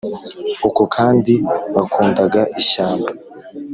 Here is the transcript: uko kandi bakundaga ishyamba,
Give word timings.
uko 0.67 0.81
kandi 0.95 1.33
bakundaga 1.75 2.41
ishyamba, 2.61 3.09